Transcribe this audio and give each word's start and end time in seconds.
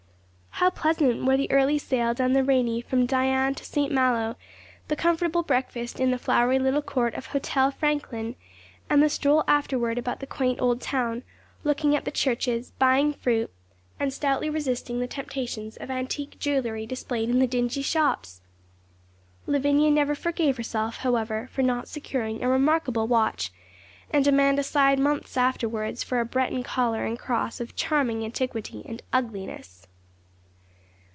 How 0.55 0.69
pleasant 0.69 1.25
were 1.25 1.37
the 1.37 1.49
early 1.49 1.79
sail 1.79 2.13
down 2.13 2.33
the 2.33 2.43
Ranee 2.43 2.81
from 2.81 3.07
Dinan 3.07 3.55
to 3.55 3.65
St. 3.65 3.91
Malo, 3.91 4.35
the 4.89 4.95
comfortable 4.95 5.41
breakfast 5.41 5.99
in 5.99 6.11
the 6.11 6.19
flowery 6.19 6.59
little 6.59 6.83
court 6.83 7.15
of 7.15 7.29
Hôtel 7.29 7.73
Franklin, 7.73 8.35
and 8.87 9.01
the 9.01 9.09
stroll 9.09 9.43
afterward 9.47 9.97
about 9.97 10.19
the 10.19 10.27
quaint 10.27 10.61
old 10.61 10.79
town, 10.79 11.23
looking 11.63 11.95
at 11.95 12.05
the 12.05 12.11
churches, 12.11 12.73
buying 12.77 13.11
fruit, 13.11 13.51
and 13.99 14.13
stoutly 14.13 14.51
resisting 14.51 14.99
the 14.99 15.07
temptations 15.07 15.77
of 15.77 15.89
antique 15.89 16.37
jewelry 16.37 16.85
displayed 16.85 17.29
in 17.31 17.39
the 17.39 17.47
dingy 17.47 17.81
shops! 17.81 18.41
Lavinia 19.47 19.89
never 19.89 20.13
forgave 20.13 20.57
herself, 20.57 20.97
however, 20.97 21.49
for 21.51 21.63
not 21.63 21.87
securing 21.87 22.43
a 22.43 22.47
remarkable 22.47 23.07
watch, 23.07 23.51
and 24.11 24.27
Amanda 24.27 24.61
sighed 24.61 24.99
months 24.99 25.37
afterward 25.37 25.97
for 25.97 26.19
a 26.19 26.25
Breton 26.25 26.61
collar 26.61 27.03
and 27.03 27.17
cross 27.17 27.59
of 27.59 27.75
charming 27.75 28.23
antiquity 28.23 28.83
and 28.87 29.01
ugliness. 29.11 29.87